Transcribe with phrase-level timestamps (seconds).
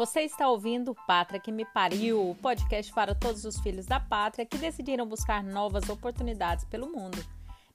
[0.00, 4.46] Você está ouvindo Pátria que me pariu, o podcast para todos os filhos da pátria
[4.46, 7.22] que decidiram buscar novas oportunidades pelo mundo.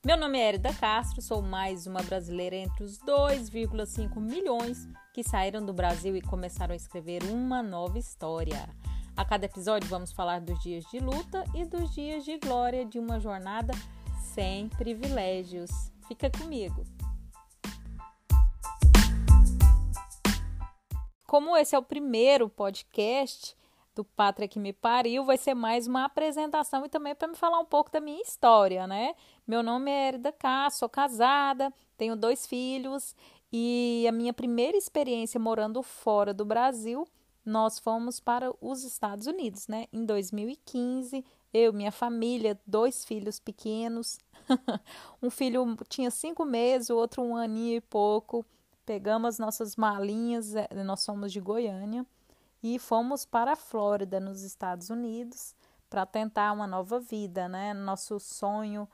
[0.03, 5.63] Meu nome é Erida Castro, sou mais uma brasileira entre os 2,5 milhões que saíram
[5.63, 8.69] do Brasil e começaram a escrever uma nova história.
[9.15, 12.97] A cada episódio vamos falar dos dias de luta e dos dias de glória de
[12.97, 13.75] uma jornada
[14.33, 15.69] sem privilégios.
[16.07, 16.83] Fica comigo.
[21.27, 23.57] Como esse é o primeiro podcast
[23.95, 27.59] do Pátria que me pariu, vai ser mais uma apresentação e também para me falar
[27.59, 29.15] um pouco da minha história, né?
[29.47, 33.15] Meu nome é Erida K, sou casada, tenho dois filhos
[33.51, 37.07] e a minha primeira experiência morando fora do Brasil,
[37.43, 39.87] nós fomos para os Estados Unidos, né?
[39.91, 44.19] Em 2015, eu, minha família, dois filhos pequenos,
[45.23, 48.45] um filho tinha cinco meses, o outro um aninho e pouco
[48.85, 52.05] pegamos as nossas malinhas, é, nós somos de Goiânia,
[52.61, 55.55] e fomos para a Flórida, nos Estados Unidos,
[55.89, 57.73] para tentar uma nova vida, né?
[57.73, 58.87] Nosso sonho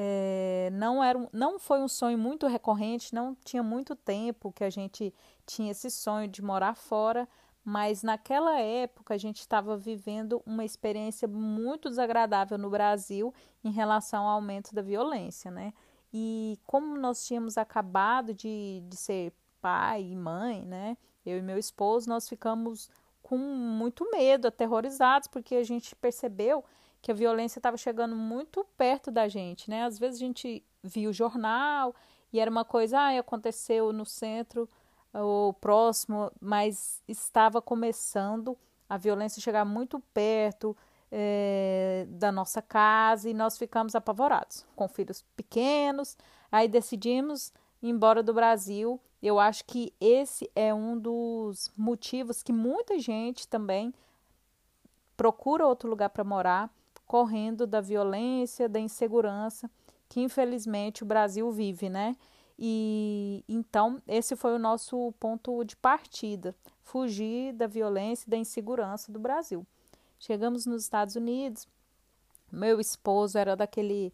[0.00, 4.70] é, não, era, não foi um sonho muito recorrente, não tinha muito tempo que a
[4.70, 5.12] gente
[5.44, 7.28] tinha esse sonho de morar fora,
[7.64, 14.22] mas naquela época a gente estava vivendo uma experiência muito desagradável no Brasil em relação
[14.24, 15.74] ao aumento da violência, né?
[16.12, 20.96] E como nós tínhamos acabado de, de ser pai e mãe, né?
[21.24, 22.90] Eu e meu esposo, nós ficamos
[23.22, 26.64] com muito medo, aterrorizados, porque a gente percebeu
[27.02, 29.84] que a violência estava chegando muito perto da gente, né?
[29.84, 31.94] Às vezes a gente via o jornal
[32.32, 34.68] e era uma coisa, ah, aconteceu no centro
[35.12, 38.56] ou próximo, mas estava começando
[38.88, 40.76] a violência chegar muito perto,
[41.10, 46.16] é, da nossa casa e nós ficamos apavorados, com filhos pequenos.
[46.50, 49.00] Aí decidimos embora do Brasil.
[49.22, 53.92] Eu acho que esse é um dos motivos que muita gente também
[55.16, 56.70] procura outro lugar para morar,
[57.06, 59.68] correndo da violência, da insegurança
[60.08, 62.16] que infelizmente o Brasil vive, né?
[62.58, 69.12] E então esse foi o nosso ponto de partida, fugir da violência e da insegurança
[69.12, 69.66] do Brasil.
[70.18, 71.68] Chegamos nos Estados Unidos.
[72.50, 74.12] Meu esposo era daquele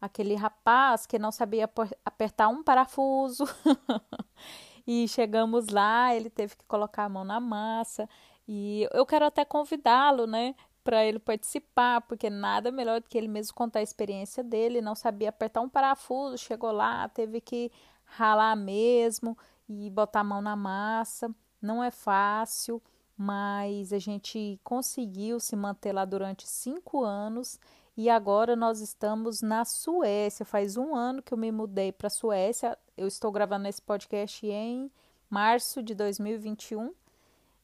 [0.00, 1.68] aquele rapaz que não sabia
[2.04, 3.44] apertar um parafuso.
[4.86, 8.08] e chegamos lá, ele teve que colocar a mão na massa.
[8.48, 13.28] E eu quero até convidá-lo, né, para ele participar, porque nada melhor do que ele
[13.28, 14.80] mesmo contar a experiência dele.
[14.80, 17.70] Não sabia apertar um parafuso, chegou lá, teve que
[18.04, 19.36] ralar mesmo
[19.68, 21.30] e botar a mão na massa.
[21.60, 22.82] Não é fácil
[23.22, 27.60] mas a gente conseguiu se manter lá durante cinco anos
[27.96, 30.44] e agora nós estamos na Suécia.
[30.44, 32.78] Faz um ano que eu me mudei para a Suécia.
[32.96, 34.90] Eu estou gravando esse podcast em
[35.28, 36.94] março de 2021.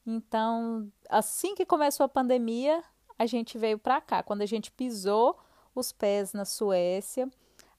[0.05, 2.83] Então, assim que começou a pandemia,
[3.17, 4.21] a gente veio para cá.
[4.21, 5.37] Quando a gente pisou
[5.73, 7.29] os pés na Suécia,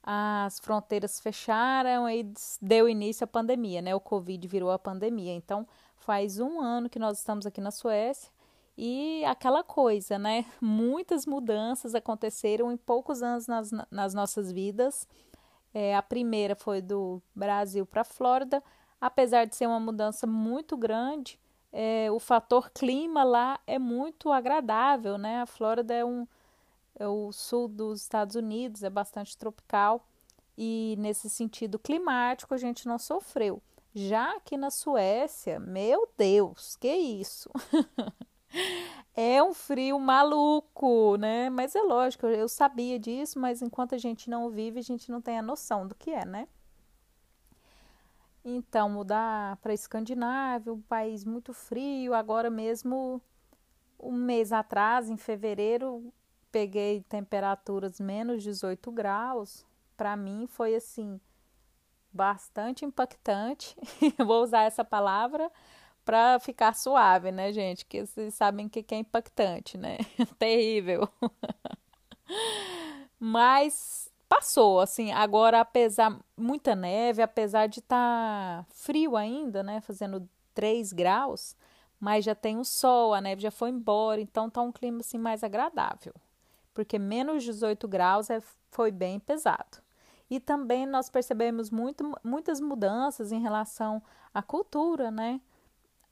[0.03, 3.95] as fronteiras fecharam e deu início à pandemia, né?
[3.95, 5.33] O Covid virou a pandemia.
[5.33, 5.67] Então,
[5.97, 8.31] faz um ano que nós estamos aqui na Suécia
[8.79, 10.45] e aquela coisa, né?
[10.61, 15.09] Muitas mudanças aconteceram em poucos anos nas, nas nossas vidas.
[15.75, 18.63] É, a primeira foi do Brasil para a Flórida,
[19.01, 21.41] apesar de ser uma mudança muito grande,
[21.73, 25.43] é, o fator clima lá é muito agradável, né?
[25.43, 26.27] A Flórida é um
[27.01, 30.05] é o sul dos Estados Unidos, é bastante tropical
[30.57, 33.63] e nesse sentido climático a gente não sofreu.
[33.95, 37.51] Já aqui na Suécia, meu Deus, que isso?
[39.15, 41.51] é um frio maluco, né?
[41.51, 45.21] Mas é lógico, eu sabia disso, mas enquanto a gente não vive, a gente não
[45.21, 46.49] tem a noção do que é, né?
[48.45, 53.21] Então, mudar para Escandinávia, um país muito frio, agora mesmo
[53.99, 56.13] um mês atrás, em fevereiro,
[56.51, 59.67] peguei temperaturas menos 18 graus.
[59.97, 61.21] Para mim foi assim,
[62.13, 63.77] bastante impactante.
[64.25, 65.51] Vou usar essa palavra
[66.09, 67.85] para ficar suave, né, gente?
[67.85, 69.99] Que vocês sabem o que é impactante, né?
[70.39, 71.07] Terrível.
[73.21, 75.13] Mas passou, assim.
[75.13, 81.55] Agora, apesar muita neve, apesar de estar tá frio ainda, né, fazendo 3 graus,
[82.01, 85.19] mas já tem o sol, a neve já foi embora, então tá um clima assim
[85.19, 86.15] mais agradável.
[86.73, 88.41] Porque menos 18 graus é,
[88.71, 89.83] foi bem pesado.
[90.31, 94.03] E também nós percebemos muito, muitas mudanças em relação
[94.33, 95.39] à cultura, né?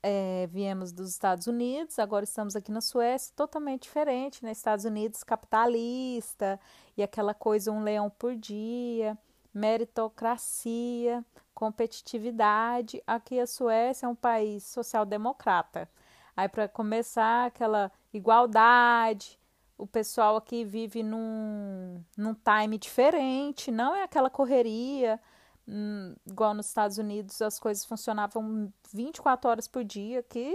[0.09, 4.53] É, viemos dos Estados Unidos, agora estamos aqui na Suécia, totalmente diferente, né?
[4.53, 6.61] Estados Unidos capitalista
[6.97, 9.19] e aquela coisa um leão por dia,
[9.53, 13.03] meritocracia, competitividade.
[13.05, 15.91] Aqui a Suécia é um país social-democrata.
[16.37, 19.41] Aí para começar aquela igualdade,
[19.77, 25.21] o pessoal aqui vive num, num time diferente, não é aquela correria,
[25.67, 30.55] hum, igual nos Estados Unidos as coisas funcionavam 24 horas por dia, que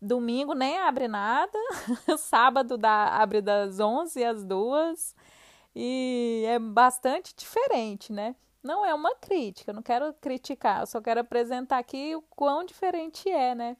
[0.00, 1.58] domingo nem abre nada,
[2.18, 5.14] sábado dá, abre das 11 às 2
[5.74, 8.34] e é bastante diferente, né?
[8.62, 13.28] Não é uma crítica, não quero criticar, eu só quero apresentar aqui o quão diferente
[13.30, 13.76] é, né?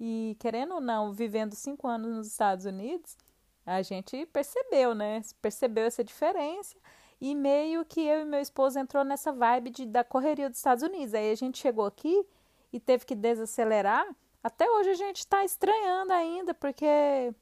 [0.00, 3.16] E querendo ou não, vivendo cinco anos nos Estados Unidos,
[3.64, 5.22] a gente percebeu, né?
[5.40, 6.76] Percebeu essa diferença.
[7.22, 10.82] E meio que eu e meu esposo entrou nessa vibe de, da correria dos Estados
[10.82, 11.14] Unidos.
[11.14, 12.26] Aí a gente chegou aqui
[12.72, 14.04] e teve que desacelerar.
[14.42, 17.32] Até hoje a gente está estranhando ainda, porque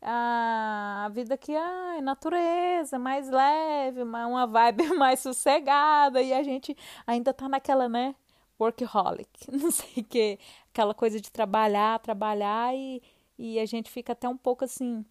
[0.00, 6.22] a, vida aqui é natureza, mais leve, uma vibe mais sossegada.
[6.22, 8.14] E a gente ainda tá naquela, né?
[8.60, 10.38] Workaholic, não sei o que,
[10.70, 13.02] aquela coisa de trabalhar, trabalhar e,
[13.36, 15.04] e a gente fica até um pouco assim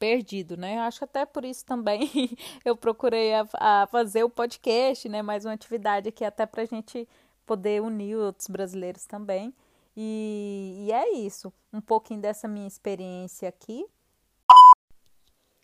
[0.00, 0.78] perdido, né?
[0.78, 2.10] Acho que até por isso também
[2.64, 5.20] eu procurei a, a fazer o podcast, né?
[5.20, 7.06] Mais uma atividade aqui até para a gente
[7.46, 9.54] poder unir outros brasileiros também.
[9.94, 13.84] E, e é isso, um pouquinho dessa minha experiência aqui.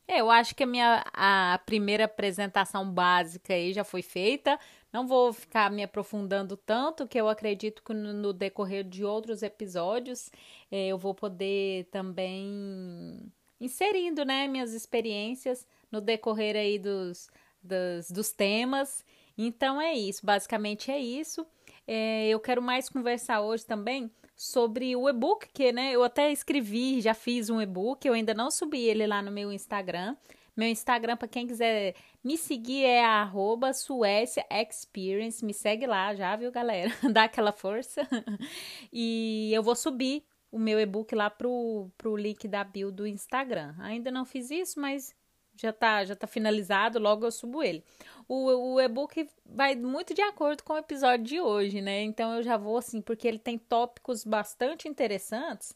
[0.09, 4.59] Eu acho que a minha a primeira apresentação básica aí já foi feita.
[4.93, 9.43] Não vou ficar me aprofundando tanto, que eu acredito que no, no decorrer de outros
[9.43, 10.31] episódios
[10.71, 17.29] eh, eu vou poder também inserindo, né, minhas experiências no decorrer aí dos,
[17.63, 19.05] dos, dos temas.
[19.37, 21.47] Então é isso, basicamente é isso.
[21.87, 27.01] É, eu quero mais conversar hoje também sobre o e-book, que né, eu até escrevi,
[27.01, 30.17] já fiz um e-book, eu ainda não subi ele lá no meu Instagram.
[30.57, 31.95] Meu Instagram, para quem quiser
[32.25, 35.45] me seguir, é arroba Suécia Experience.
[35.45, 36.91] Me segue lá já, viu, galera?
[37.13, 38.09] Dá aquela força.
[38.91, 43.75] e eu vou subir o meu e-book lá pro, pro link da bio do Instagram.
[43.79, 45.15] Ainda não fiz isso, mas
[45.57, 47.83] já tá, já tá finalizado, logo eu subo ele.
[48.29, 52.03] O, o e-book vai muito de acordo com o episódio de hoje, né?
[52.03, 55.75] Então eu já vou assim, porque ele tem tópicos bastante interessantes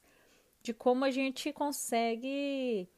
[0.63, 2.89] de como a gente consegue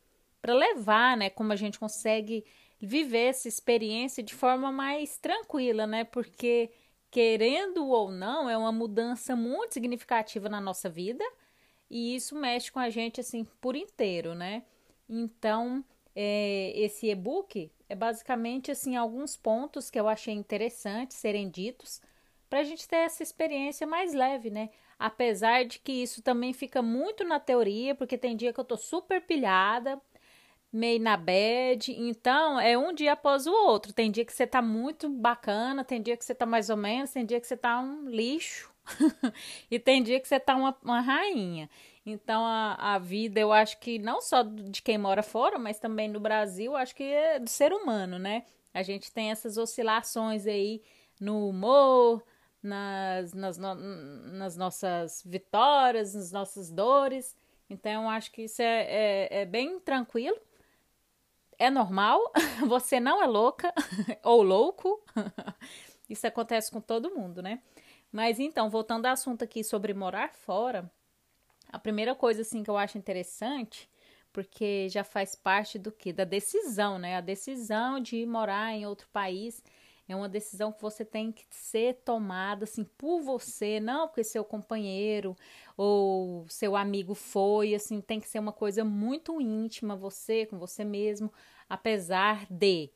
[0.41, 1.31] para levar, né?
[1.31, 2.45] Como a gente consegue
[2.81, 6.03] viver essa experiência de forma mais tranquila, né?
[6.05, 6.71] Porque
[7.11, 11.25] querendo ou não, é uma mudança muito significativa na nossa vida
[11.93, 14.63] e isso mexe com a gente assim por inteiro, né?
[15.07, 15.85] Então,
[16.17, 22.01] é, esse e-book é basicamente assim alguns pontos que eu achei interessante serem ditos
[22.49, 24.71] para a gente ter essa experiência mais leve, né?
[24.99, 28.79] Apesar de que isso também fica muito na teoria, porque tem dia que eu tô
[28.79, 30.01] super pilhada,
[30.73, 33.93] meio na bad, então é um dia após o outro.
[33.93, 37.11] Tem dia que você tá muito bacana, tem dia que você tá mais ou menos,
[37.11, 38.72] tem dia que você tá um lixo,
[39.71, 41.69] e tem dia que você tá uma, uma rainha.
[42.05, 46.09] Então a, a vida, eu acho que não só de quem mora fora, mas também
[46.09, 48.45] no Brasil, acho que é do ser humano, né?
[48.75, 50.83] A gente tem essas oscilações aí
[51.21, 52.23] no humor,
[52.63, 57.37] nas, nas, no, nas nossas vitórias, nas nossas dores.
[57.69, 60.39] Então, eu acho que isso é, é, é bem tranquilo.
[61.59, 62.21] É normal.
[62.69, 63.73] Você não é louca
[64.23, 65.03] ou louco.
[66.09, 67.61] Isso acontece com todo mundo, né?
[68.13, 70.89] Mas então, voltando ao assunto aqui sobre morar fora,
[71.69, 73.89] a primeira coisa assim que eu acho interessante,
[74.33, 77.17] porque já faz parte do que da decisão, né?
[77.17, 79.63] A decisão de morar em outro país
[80.07, 84.45] é uma decisão que você tem que ser tomada assim por você, não porque seu
[84.45, 85.35] companheiro
[85.77, 90.85] ou seu amigo foi, assim, tem que ser uma coisa muito íntima você com você
[90.85, 91.33] mesmo,
[91.69, 92.91] apesar de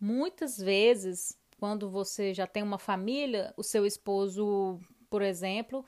[0.00, 5.84] muitas vezes quando você já tem uma família, o seu esposo, por exemplo,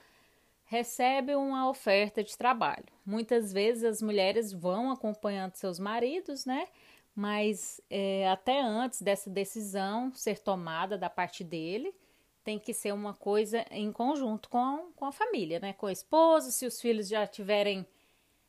[0.65, 2.87] recebe uma oferta de trabalho.
[3.07, 6.67] Muitas vezes as mulheres vão acompanhando seus maridos, né?
[7.15, 11.95] Mas é, até antes dessa decisão ser tomada da parte dele,
[12.43, 15.73] tem que ser uma coisa em conjunto com, com a família, né?
[15.73, 17.87] Com a esposa, se os filhos já tiverem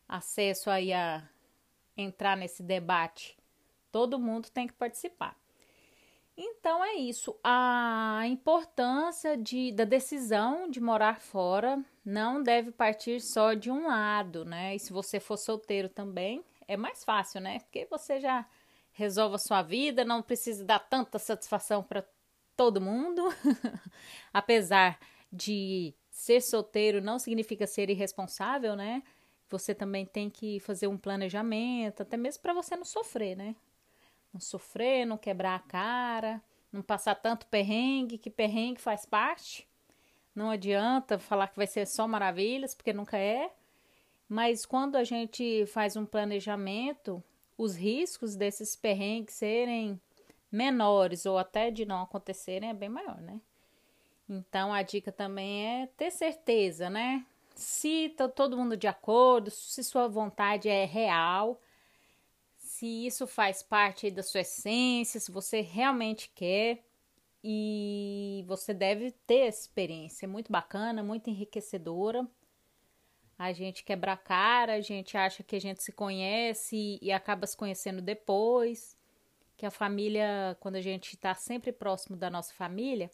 [0.07, 1.27] acesso aí a
[1.95, 3.37] entrar nesse debate,
[3.91, 5.40] todo mundo tem que participar.
[6.37, 7.37] Então é isso.
[7.43, 14.45] A importância de, da decisão de morar fora não deve partir só de um lado,
[14.45, 14.75] né?
[14.75, 17.59] E se você for solteiro também, é mais fácil, né?
[17.59, 18.45] Porque você já
[18.93, 22.05] resolve a sua vida, não precisa dar tanta satisfação para
[22.55, 23.23] todo mundo.
[24.33, 24.99] Apesar
[25.31, 29.03] de ser solteiro não significa ser irresponsável, né?
[29.49, 33.55] Você também tem que fazer um planejamento, até mesmo para você não sofrer, né?
[34.33, 39.67] Não sofrer, não quebrar a cara, não passar tanto perrengue, que perrengue faz parte.
[40.33, 43.51] Não adianta falar que vai ser só maravilhas, porque nunca é.
[44.29, 47.21] Mas quando a gente faz um planejamento,
[47.57, 49.99] os riscos desses perrengues serem
[50.51, 53.41] menores ou até de não acontecerem é bem maior, né?
[54.29, 57.25] Então a dica também é ter certeza, né?
[57.53, 61.59] Se tá todo mundo de acordo, se sua vontade é real,
[62.81, 66.83] se isso faz parte da sua essência, se você realmente quer
[67.43, 72.27] e você deve ter experiência, é muito bacana, muito enriquecedora.
[73.37, 77.45] A gente quebra a cara, a gente acha que a gente se conhece e acaba
[77.45, 78.97] se conhecendo depois.
[79.55, 83.11] Que a família, quando a gente está sempre próximo da nossa família,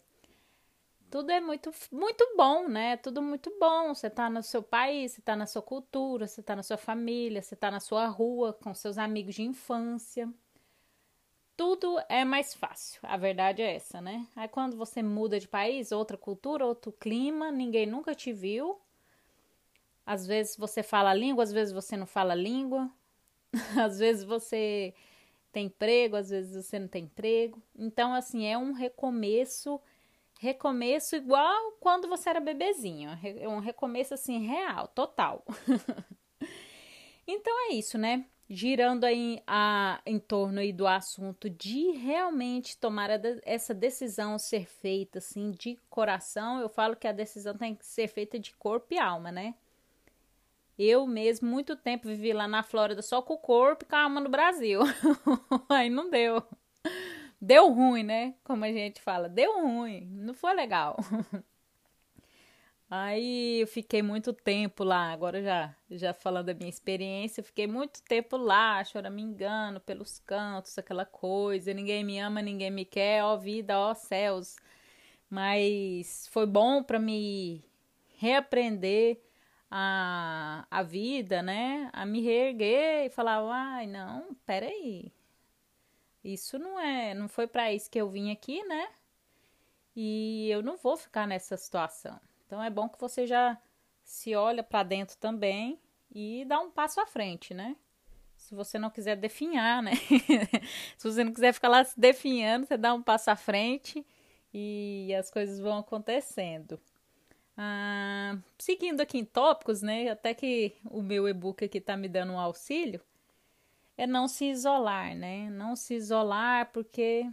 [1.10, 2.96] tudo é muito, muito bom, né?
[2.96, 3.94] Tudo muito bom.
[3.94, 7.42] Você tá no seu país, você tá na sua cultura, você tá na sua família,
[7.42, 10.28] você tá na sua rua, com seus amigos de infância.
[11.56, 13.00] Tudo é mais fácil.
[13.02, 14.26] A verdade é essa, né?
[14.36, 18.80] Aí quando você muda de país, outra cultura, outro clima, ninguém nunca te viu.
[20.06, 22.90] Às vezes você fala a língua, às vezes você não fala a língua.
[23.82, 24.94] às vezes você
[25.50, 27.62] tem emprego, às vezes você não tem emprego.
[27.76, 29.80] Então, assim, é um recomeço
[30.38, 33.10] recomeço igual quando você era bebezinho.
[33.42, 35.44] Um recomeço assim real, total.
[37.26, 38.24] então é isso, né?
[38.48, 44.64] Girando aí a, em torno aí do assunto de realmente tomar a, essa decisão ser
[44.64, 48.94] feita assim de coração, eu falo que a decisão tem que ser feita de corpo
[48.94, 49.54] e alma, né?
[50.78, 54.02] Eu mesmo, muito tempo, vivi lá na Flórida só com o corpo e com a
[54.02, 54.80] alma no Brasil.
[55.68, 56.40] aí não deu.
[57.40, 58.34] Deu ruim, né?
[58.44, 60.96] Como a gente fala, deu ruim, não foi legal.
[62.90, 67.66] Aí eu fiquei muito tempo lá, agora já, já falando da minha experiência, eu fiquei
[67.66, 73.36] muito tempo lá, choramingando pelos cantos, aquela coisa, ninguém me ama, ninguém me quer, ó
[73.36, 74.56] vida, ó céus.
[75.30, 77.62] Mas foi bom para me
[78.16, 79.20] reaprender
[79.70, 81.90] a, a vida, né?
[81.92, 85.12] A me reerguer e falar, ai, não, peraí,
[86.32, 88.88] isso não é, não foi para isso que eu vim aqui, né?
[89.96, 92.20] E eu não vou ficar nessa situação.
[92.46, 93.58] Então é bom que você já
[94.04, 95.78] se olha para dentro também
[96.14, 97.76] e dá um passo à frente, né?
[98.36, 99.92] Se você não quiser definhar, né?
[100.96, 104.06] se você não quiser ficar lá se definhando, você dá um passo à frente
[104.52, 106.80] e as coisas vão acontecendo.
[107.56, 110.08] Ah, seguindo aqui em tópicos, né?
[110.10, 113.02] Até que o meu e-book aqui tá me dando um auxílio
[113.98, 115.50] é não se isolar, né?
[115.50, 117.28] Não se isolar, porque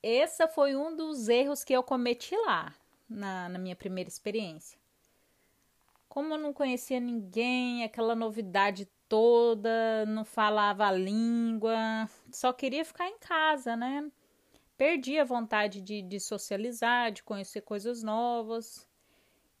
[0.00, 2.72] esse foi um dos erros que eu cometi lá,
[3.08, 4.78] na, na minha primeira experiência.
[6.08, 13.08] Como eu não conhecia ninguém, aquela novidade toda, não falava a língua, só queria ficar
[13.08, 14.08] em casa, né?
[14.76, 18.88] Perdi a vontade de, de socializar, de conhecer coisas novas.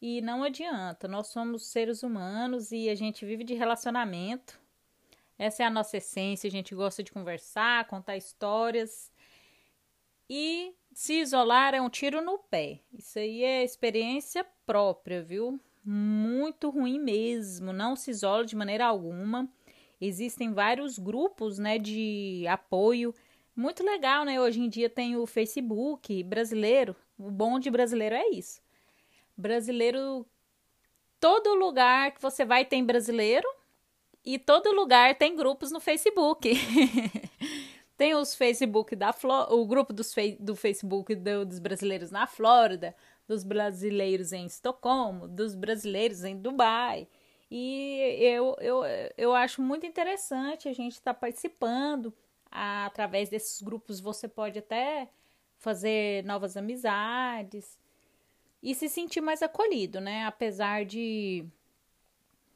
[0.00, 4.60] E não adianta, nós somos seres humanos e a gente vive de relacionamento.
[5.38, 9.12] Essa é a nossa essência, a gente gosta de conversar, contar histórias.
[10.28, 12.80] E se isolar é um tiro no pé.
[12.92, 15.60] Isso aí é experiência própria, viu?
[15.84, 17.72] Muito ruim mesmo.
[17.72, 19.48] Não se isola de maneira alguma.
[20.00, 23.14] Existem vários grupos, né, de apoio.
[23.54, 24.40] Muito legal, né?
[24.40, 26.96] Hoje em dia tem o Facebook brasileiro.
[27.16, 28.60] O bom de brasileiro é isso.
[29.36, 30.26] Brasileiro,
[31.20, 33.48] todo lugar que você vai tem brasileiro
[34.28, 36.52] e todo lugar tem grupos no Facebook.
[37.96, 42.94] tem os Facebook da Fló o grupo dos do Facebook do, dos brasileiros na Flórida,
[43.26, 47.08] dos brasileiros em Estocolmo, dos brasileiros em Dubai.
[47.50, 48.82] E eu, eu,
[49.16, 52.12] eu acho muito interessante a gente estar tá participando.
[52.50, 55.08] Através desses grupos você pode até
[55.56, 57.78] fazer novas amizades
[58.62, 60.26] e se sentir mais acolhido, né?
[60.26, 61.46] Apesar de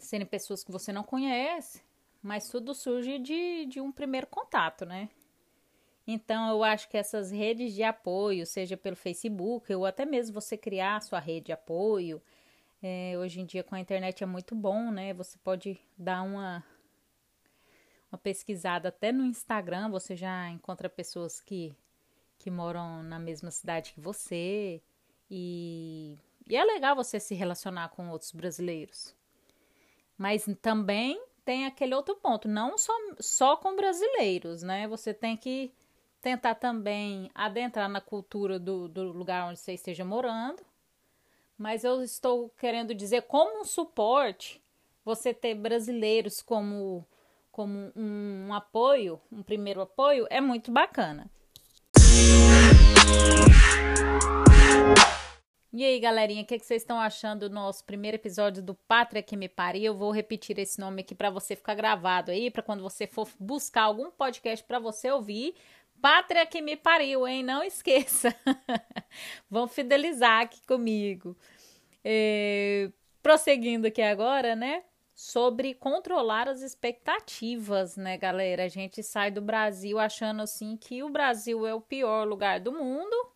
[0.06, 1.82] serem pessoas que você não conhece,
[2.22, 5.08] mas tudo surge de, de um primeiro contato, né?
[6.06, 10.56] Então, eu acho que essas redes de apoio, seja pelo Facebook ou até mesmo você
[10.56, 12.20] criar sua rede de apoio,
[12.82, 15.14] é, hoje em dia com a internet é muito bom, né?
[15.14, 16.64] Você pode dar uma,
[18.10, 21.76] uma pesquisada até no Instagram, você já encontra pessoas que,
[22.38, 24.82] que moram na mesma cidade que você
[25.30, 26.18] e,
[26.48, 29.14] e é legal você se relacionar com outros brasileiros.
[30.16, 34.86] Mas também tem aquele outro ponto, não só, só com brasileiros, né?
[34.88, 35.72] Você tem que
[36.20, 40.62] tentar também adentrar na cultura do, do lugar onde você esteja morando.
[41.58, 44.62] Mas eu estou querendo dizer, como um suporte,
[45.04, 47.06] você ter brasileiros como,
[47.50, 51.30] como um, um apoio, um primeiro apoio, é muito bacana.
[55.74, 59.22] E aí, galerinha, o que, que, vocês estão achando do nosso primeiro episódio do Pátria
[59.22, 59.84] que me pariu?
[59.84, 63.26] Eu vou repetir esse nome aqui para você ficar gravado aí, para quando você for
[63.40, 65.54] buscar algum podcast para você ouvir.
[65.98, 67.42] Pátria que me pariu, hein?
[67.42, 68.36] Não esqueça.
[69.48, 71.34] Vão fidelizar aqui comigo.
[72.04, 72.90] É,
[73.22, 74.84] prosseguindo aqui agora, né?
[75.14, 78.64] Sobre controlar as expectativas, né, galera?
[78.64, 82.72] A gente sai do Brasil achando assim que o Brasil é o pior lugar do
[82.72, 83.31] mundo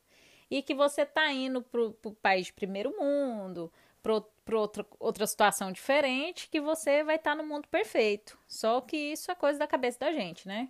[0.50, 3.72] e que você está indo para o país de primeiro mundo,
[4.02, 4.58] para
[5.00, 8.38] outra, situação diferente, que você vai estar tá no mundo perfeito.
[8.46, 10.68] Só que isso é coisa da cabeça da gente, né?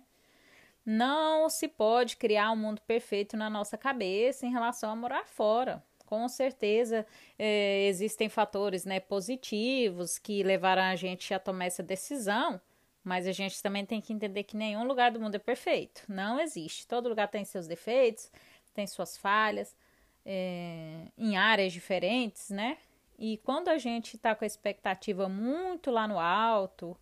[0.83, 5.83] Não se pode criar um mundo perfeito na nossa cabeça em relação a morar fora.
[6.05, 7.05] Com certeza
[7.37, 12.61] é, existem fatores né, positivos que levaram a gente a tomar essa decisão,
[13.03, 16.03] mas a gente também tem que entender que nenhum lugar do mundo é perfeito.
[16.07, 16.87] Não existe.
[16.87, 18.31] Todo lugar tem seus defeitos,
[18.77, 19.75] tem suas falhas
[20.23, 22.77] é, em áreas diferentes, né?
[23.17, 26.95] E quando a gente está com a expectativa muito lá no alto,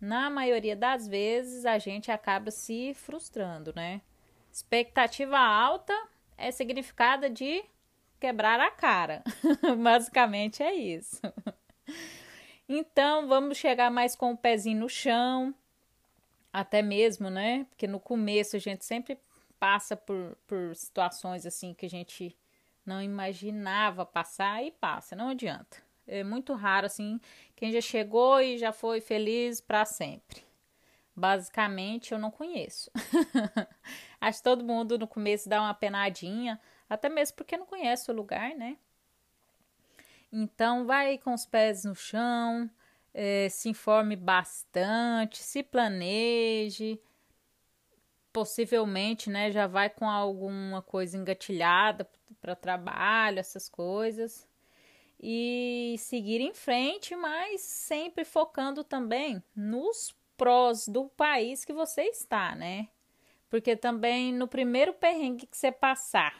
[0.00, 4.00] na maioria das vezes a gente acaba se frustrando, né?
[4.50, 5.96] Expectativa alta
[6.36, 7.64] é significada de
[8.18, 9.22] quebrar a cara.
[9.80, 11.20] Basicamente é isso.
[12.68, 15.54] Então, vamos chegar mais com o pezinho no chão,
[16.52, 17.64] até mesmo, né?
[17.70, 19.16] Porque no começo a gente sempre
[19.62, 22.36] passa por, por situações assim que a gente
[22.84, 25.76] não imaginava passar e passa, não adianta.
[26.04, 27.20] É muito raro assim
[27.54, 30.42] quem já chegou e já foi feliz para sempre.
[31.14, 32.90] Basicamente, eu não conheço.
[34.20, 38.14] Acho que todo mundo no começo dá uma penadinha, até mesmo porque não conhece o
[38.14, 38.76] lugar, né?
[40.32, 42.68] Então, vai com os pés no chão,
[43.14, 47.00] é, se informe bastante, se planeje,
[48.32, 52.08] possivelmente, né, já vai com alguma coisa engatilhada
[52.40, 54.48] para trabalho, essas coisas.
[55.20, 62.54] E seguir em frente, mas sempre focando também nos prós do país que você está,
[62.56, 62.88] né?
[63.48, 66.34] Porque também no primeiro perrengue que você passar,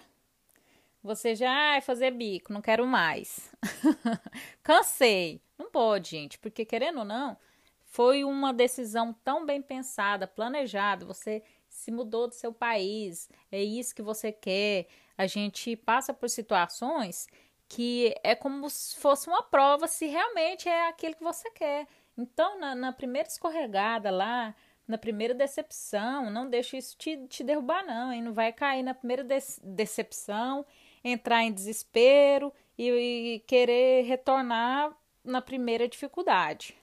[1.03, 3.53] você já vai fazer bico, não quero mais.
[4.62, 5.40] Cansei.
[5.59, 7.37] Não pode, gente, porque querendo ou não,
[7.85, 11.05] foi uma decisão tão bem pensada, planejada.
[11.05, 11.43] Você
[11.83, 14.87] se mudou do seu país, é isso que você quer.
[15.18, 17.27] A gente passa por situações
[17.68, 21.87] que é como se fosse uma prova se realmente é aquilo que você quer.
[22.16, 24.55] Então, na, na primeira escorregada lá,
[24.87, 28.23] na primeira decepção, não deixe isso te, te derrubar, não, hein?
[28.23, 30.66] Não vai cair na primeira de decepção,
[31.03, 36.77] entrar em desespero e, e querer retornar na primeira dificuldade.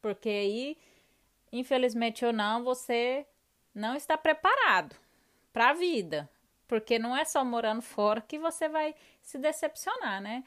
[0.00, 0.78] Porque aí,
[1.52, 3.26] infelizmente ou não, você
[3.76, 4.96] não está preparado
[5.52, 6.28] para a vida,
[6.66, 10.42] porque não é só morando fora que você vai se decepcionar, né?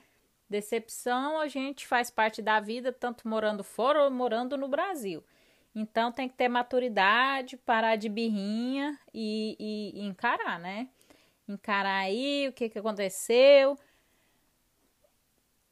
[0.49, 5.23] Decepção a gente faz parte da vida, tanto morando fora ou morando no Brasil.
[5.75, 10.89] Então tem que ter maturidade, parar de birrinha e, e, e encarar, né?
[11.47, 13.77] Encarar aí o que, que aconteceu.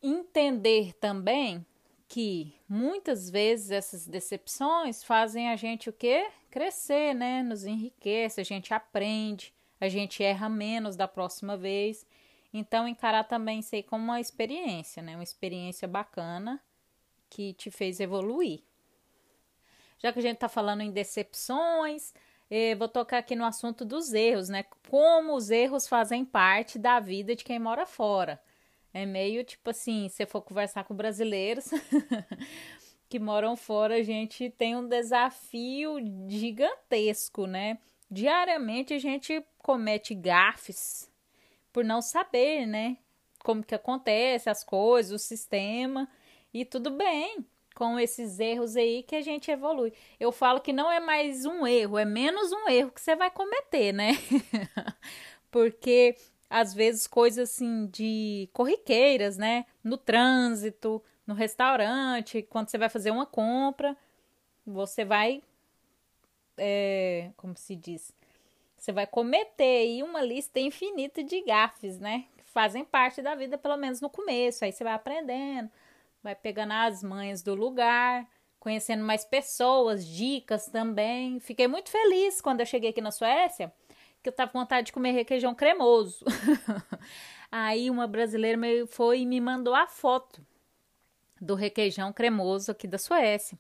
[0.02, 1.66] Entender também
[2.08, 6.30] que muitas vezes essas decepções fazem a gente o quê?
[6.58, 7.44] Crescer, né?
[7.44, 12.04] Nos enriquece, a gente aprende, a gente erra menos da próxima vez.
[12.52, 15.16] Então, encarar também isso aí como uma experiência, né?
[15.16, 16.60] Uma experiência bacana
[17.30, 18.64] que te fez evoluir.
[20.00, 22.12] Já que a gente tá falando em decepções,
[22.50, 24.66] eh, vou tocar aqui no assunto dos erros, né?
[24.90, 28.42] Como os erros fazem parte da vida de quem mora fora.
[28.92, 31.70] É meio tipo assim, se for conversar com brasileiros
[33.10, 37.78] que moram fora, a gente tem um desafio gigantesco, né?
[38.10, 41.10] Diariamente a gente comete gafes
[41.72, 42.98] por não saber, né?
[43.44, 46.10] Como que acontece as coisas, o sistema
[46.54, 47.46] e tudo bem.
[47.76, 49.94] Com esses erros aí que a gente evolui.
[50.20, 53.30] Eu falo que não é mais um erro, é menos um erro que você vai
[53.30, 54.14] cometer, né?
[55.52, 56.16] Porque
[56.50, 59.66] às vezes coisas assim de corriqueiras, né?
[59.84, 63.96] No trânsito, no restaurante, quando você vai fazer uma compra,
[64.66, 65.44] você vai,
[66.58, 68.14] é, como se diz,
[68.78, 72.26] você vai cometer aí uma lista infinita de gafes, né?
[72.38, 74.64] Que fazem parte da vida, pelo menos no começo.
[74.64, 75.70] Aí você vai aprendendo,
[76.24, 78.26] vai pegando as manhas do lugar,
[78.60, 81.40] conhecendo mais pessoas, dicas também.
[81.42, 83.74] Fiquei muito feliz quando eu cheguei aqui na Suécia
[84.22, 86.26] que eu tava com vontade de comer requeijão cremoso.
[87.52, 90.42] Aí uma brasileira foi e me mandou a foto
[91.40, 93.58] do requeijão cremoso aqui da Suécia.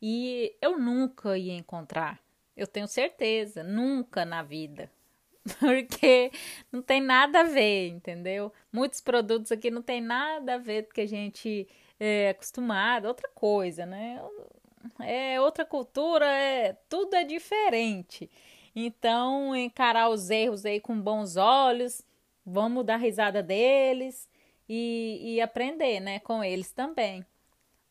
[0.00, 2.18] E eu nunca ia encontrar,
[2.56, 4.90] eu tenho certeza, nunca na vida.
[5.58, 6.30] porque
[6.70, 8.52] não tem nada a ver, entendeu?
[8.72, 11.66] Muitos produtos aqui não tem nada a ver com que a gente
[11.98, 14.20] é acostumado, outra coisa, né?
[15.00, 18.30] É outra cultura, é tudo é diferente.
[18.74, 22.02] Então, encarar os erros aí com bons olhos,
[22.44, 24.29] vamos dar risada deles
[24.72, 27.26] e, e aprender, né, com eles também.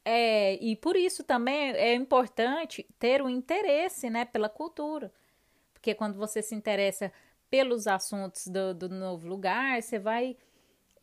[0.05, 5.11] É, e por isso também é importante ter o um interesse, né, pela cultura.
[5.73, 7.11] Porque quando você se interessa
[7.49, 10.37] pelos assuntos do, do novo lugar, você vai.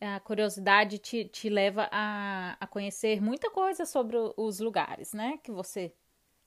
[0.01, 5.39] A curiosidade te, te leva a, a conhecer muita coisa sobre os lugares, né?
[5.43, 5.91] Que você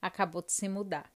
[0.01, 1.11] acabou de se mudar.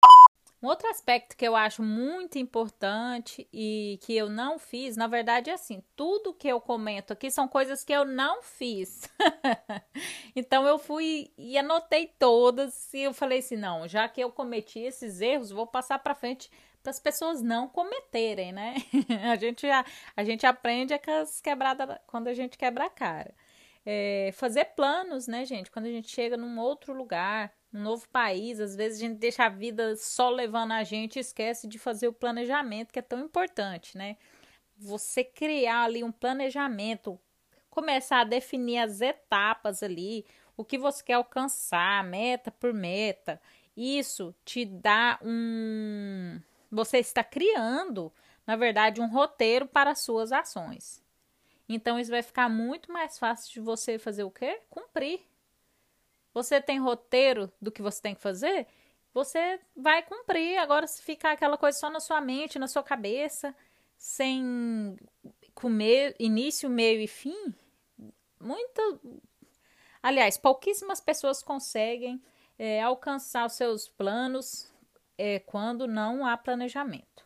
[0.65, 5.51] Um outro aspecto que eu acho muito importante e que eu não fiz, na verdade,
[5.51, 9.07] é assim: tudo que eu comento aqui são coisas que eu não fiz.
[10.35, 14.79] então eu fui e anotei todas e eu falei assim: não, já que eu cometi
[14.79, 16.51] esses erros, vou passar para frente
[16.83, 18.77] para as pessoas não cometerem, né?
[19.31, 19.85] a gente já,
[20.17, 23.35] a gente aprende com as quebradas quando a gente quebra a cara.
[23.85, 25.71] É, fazer planos, né, gente?
[25.71, 29.45] Quando a gente chega num outro lugar, um novo país, às vezes a gente deixa
[29.45, 33.21] a vida só levando a gente e esquece de fazer o planejamento, que é tão
[33.21, 34.17] importante, né?
[34.79, 37.19] Você criar ali um planejamento,
[37.69, 40.25] começar a definir as etapas ali,
[40.57, 43.41] o que você quer alcançar, meta por meta.
[43.77, 46.41] Isso te dá um.
[46.71, 48.13] Você está criando,
[48.47, 51.03] na verdade, um roteiro para as suas ações.
[51.69, 54.61] Então, isso vai ficar muito mais fácil de você fazer o quê?
[54.71, 55.21] Cumprir
[56.35, 58.67] você tem roteiro do que você tem que fazer,
[59.15, 60.59] você vai cumprir.
[60.59, 63.55] Agora, se ficar aquela coisa só na sua mente, na sua cabeça,
[63.97, 64.97] sem
[65.55, 67.55] comer início, meio e fim,
[68.41, 69.01] muito.
[70.03, 72.21] Aliás, pouquíssimas pessoas conseguem
[72.59, 74.71] é, alcançar os seus planos
[75.17, 77.25] é, quando não há planejamento.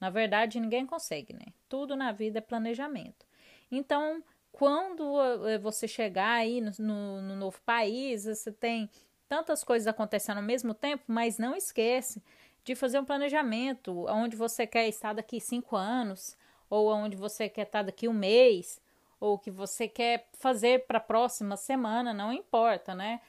[0.00, 1.52] Na verdade, ninguém consegue, né?
[1.68, 3.26] Tudo na vida é planejamento.
[3.70, 8.90] Então, quando eh, você chegar aí no, no, no novo país, você tem
[9.28, 12.22] tantas coisas acontecendo ao mesmo tempo, mas não esquece
[12.64, 16.36] de fazer um planejamento, onde você quer estar daqui cinco anos,
[16.68, 18.80] ou onde você quer estar daqui um mês,
[19.18, 23.20] ou o que você quer fazer para a próxima semana, não importa, né?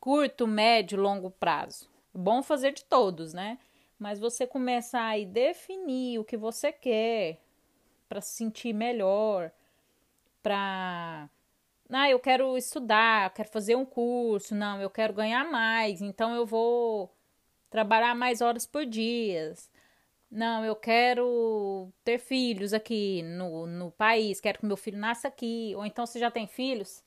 [0.00, 1.88] Curto, médio, longo prazo.
[2.14, 3.58] Bom fazer de todos, né?
[3.98, 7.38] Mas você começar a definir o que você quer
[8.08, 9.50] para se sentir melhor,
[10.46, 11.28] para
[11.90, 16.34] ah, eu quero estudar, eu quero fazer um curso, não, eu quero ganhar mais, então
[16.36, 17.12] eu vou
[17.70, 19.54] trabalhar mais horas por dia.
[20.30, 25.72] Não, eu quero ter filhos aqui no, no país, quero que meu filho nasça aqui.
[25.76, 27.02] Ou então você já tem filhos?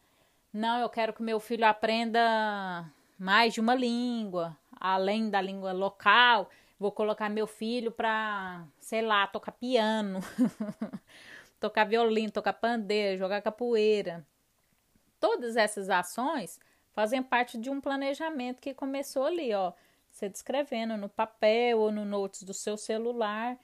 [0.54, 6.50] Não, eu quero que meu filho aprenda mais de uma língua, além da língua local.
[6.80, 10.20] Vou colocar meu filho para, sei lá, tocar piano.
[11.60, 14.26] tocar violino, tocar pandeiro, jogar capoeira.
[15.20, 16.60] Todas essas ações
[16.94, 19.74] fazem parte de um planejamento que começou ali, ó,
[20.10, 23.58] você descrevendo no papel ou no notes do seu celular.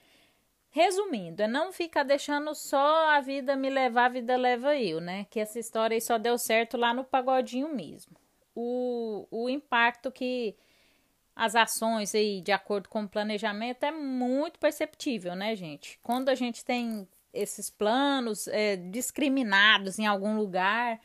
[0.70, 5.26] Resumindo, é não ficar deixando só a vida me levar, a vida leva eu, né?
[5.30, 8.16] Que essa história aí só deu certo lá no pagodinho mesmo.
[8.54, 10.56] O, o impacto que
[11.36, 16.00] as ações aí, de acordo com o planejamento, é muito perceptível, né, gente?
[16.02, 21.00] Quando a gente tem esses planos é, discriminados em algum lugar.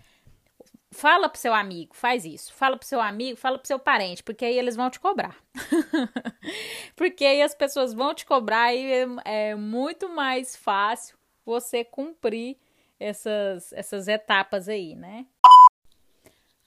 [0.93, 2.53] Fala pro seu amigo, faz isso.
[2.53, 5.37] Fala pro seu amigo, fala pro seu parente, porque aí eles vão te cobrar.
[6.97, 12.57] porque aí as pessoas vão te cobrar e é, é muito mais fácil você cumprir
[12.99, 15.27] essas, essas etapas aí, né?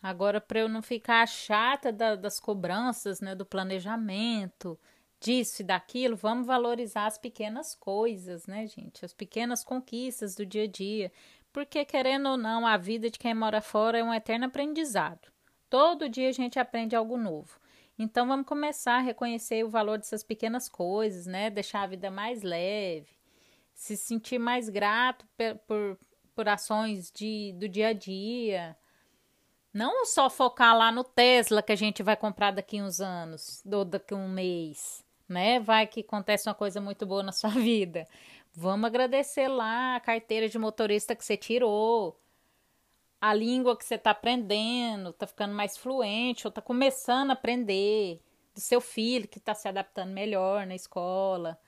[0.02, 4.78] Agora, para eu não ficar chata da, das cobranças, né, do planejamento,
[5.24, 9.06] disso e daquilo, vamos valorizar as pequenas coisas, né, gente?
[9.06, 11.12] As pequenas conquistas do dia a dia.
[11.54, 15.32] Porque, querendo ou não, a vida de quem mora fora é um eterno aprendizado.
[15.70, 17.58] Todo dia a gente aprende algo novo.
[17.98, 21.50] Então, vamos começar a reconhecer o valor dessas pequenas coisas, né?
[21.50, 23.08] Deixar a vida mais leve,
[23.74, 26.00] se sentir mais grato por, por,
[26.36, 28.76] por ações de, do dia a dia.
[29.72, 33.86] Não só focar lá no Tesla que a gente vai comprar daqui uns anos, ou
[33.86, 35.04] daqui um mês
[35.34, 35.60] né?
[35.60, 38.08] Vai que acontece uma coisa muito boa na sua vida.
[38.54, 42.20] Vamos agradecer lá a carteira de motorista que você tirou,
[43.20, 48.22] a língua que você está aprendendo, está ficando mais fluente ou está começando a aprender,
[48.54, 51.60] do seu filho que está se adaptando melhor na escola.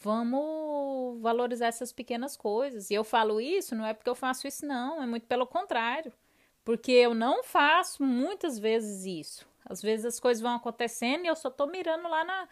[0.00, 2.90] Vamos valorizar essas pequenas coisas.
[2.90, 6.12] E eu falo isso não é porque eu faço isso, não, é muito pelo contrário.
[6.64, 9.46] Porque eu não faço muitas vezes isso.
[9.64, 12.48] Às vezes as coisas vão acontecendo e eu só tô mirando lá na,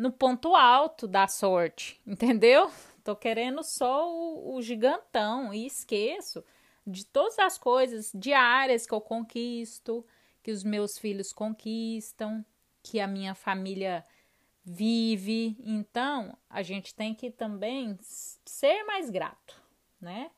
[0.00, 2.70] no ponto alto da sorte, entendeu?
[3.04, 6.42] Tô querendo só o, o gigantão e esqueço
[6.86, 10.04] de todas as coisas diárias que eu conquisto,
[10.42, 12.42] que os meus filhos conquistam,
[12.82, 14.02] que a minha família
[14.64, 15.54] vive.
[15.60, 19.60] Então, a gente tem que também ser mais grato,
[20.00, 20.30] né?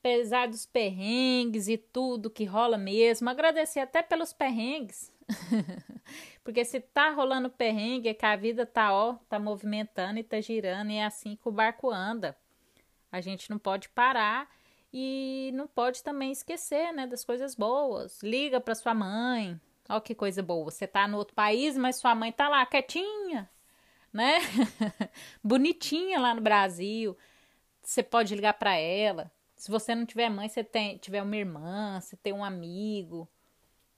[0.00, 5.12] Apesar dos perrengues e tudo que rola mesmo, agradecer até pelos perrengues.
[6.44, 10.40] Porque se tá rolando perrengue, é que a vida tá, ó, tá movimentando e tá
[10.40, 12.36] girando, e é assim que o barco anda.
[13.10, 14.48] A gente não pode parar
[14.92, 18.20] e não pode também esquecer, né, das coisas boas.
[18.22, 19.60] Liga para sua mãe.
[19.88, 20.70] Ó que coisa boa.
[20.70, 23.48] Você tá no outro país, mas sua mãe tá lá quietinha,
[24.12, 24.38] né?
[25.42, 27.16] Bonitinha lá no Brasil.
[27.82, 29.30] Você pode ligar para ela.
[29.56, 33.28] Se você não tiver mãe, você tem, tiver uma irmã, você tem um amigo.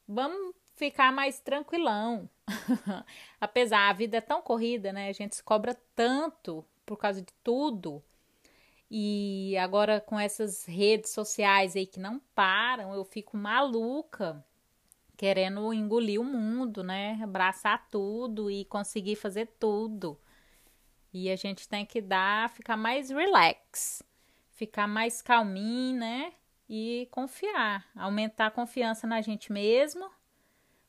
[0.06, 2.28] Vamos ficar mais tranquilão.
[3.40, 5.08] Apesar a vida é tão corrida, né?
[5.08, 8.02] A gente se cobra tanto por causa de tudo
[8.90, 14.44] e agora com essas redes sociais aí que não param, eu fico maluca
[15.16, 17.18] querendo engolir o mundo, né?
[17.22, 20.20] Abraçar tudo e conseguir fazer tudo.
[21.12, 24.02] E a gente tem que dar, ficar mais relax,
[24.50, 26.32] ficar mais calminho, né?
[26.68, 30.10] E confiar, aumentar a confiança na gente mesmo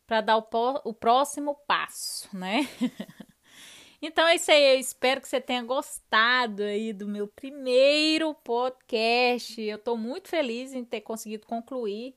[0.05, 0.47] para dar o,
[0.83, 2.67] o próximo passo, né?
[4.01, 9.59] Então é isso aí, eu espero que você tenha gostado aí do meu primeiro podcast.
[9.59, 12.13] Eu estou muito feliz em ter conseguido concluir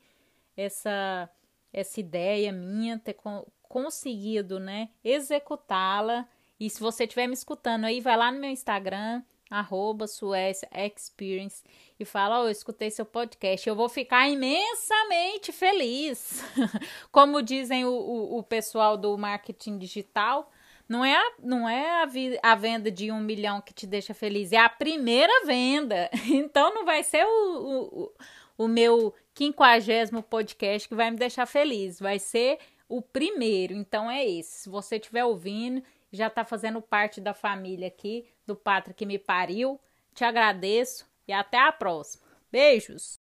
[0.55, 1.31] essa
[1.73, 3.17] essa ideia minha, ter
[3.63, 6.29] conseguido, né, executá-la.
[6.59, 11.63] E se você estiver me escutando aí, vai lá no meu Instagram, arroba Suécia Experience
[11.99, 16.43] e fala, oh, eu escutei seu podcast, eu vou ficar imensamente feliz.
[17.11, 20.51] Como dizem o, o, o pessoal do marketing digital,
[20.89, 24.15] não é, a, não é a, vi, a venda de um milhão que te deixa
[24.15, 26.11] feliz, é a primeira venda.
[26.29, 28.11] Então não vai ser o,
[28.59, 32.59] o, o meu quinquagésimo podcast que vai me deixar feliz, vai ser
[32.89, 33.75] o primeiro.
[33.75, 34.63] Então é esse.
[34.63, 39.19] Se você estiver ouvindo, já está fazendo parte da família aqui, do Pátria que me
[39.19, 39.79] pariu.
[40.15, 42.27] Te agradeço e até a próxima.
[42.51, 43.19] Beijos!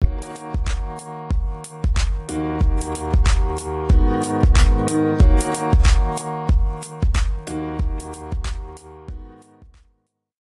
[4.88, 6.57] Música